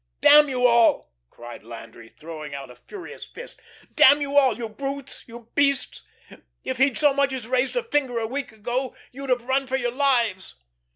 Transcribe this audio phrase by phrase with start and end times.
[0.19, 3.59] "Damn you all," cried Landry, throwing out a furious fist,
[3.93, 6.03] "damn you all; you brutes, you beasts!
[6.63, 9.75] If he'd so much as raised a finger a week ago, you'd have run for
[9.77, 10.55] your lives."